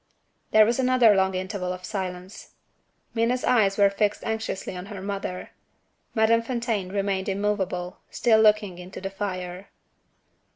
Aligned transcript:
There 0.49 0.65
was 0.65 0.79
another 0.79 1.13
long 1.15 1.35
interval 1.35 1.71
of 1.71 1.85
silence. 1.85 2.55
Minna's 3.13 3.43
eyes 3.43 3.77
were 3.77 3.91
fixed 3.91 4.23
anxiously 4.23 4.75
on 4.75 4.87
her 4.87 4.99
mother. 4.99 5.51
Madame 6.15 6.41
Fontaine 6.41 6.89
remained 6.89 7.29
immovable, 7.29 7.99
still 8.09 8.41
looking 8.41 8.79
into 8.79 8.99
the 8.99 9.11
fire. 9.11 9.69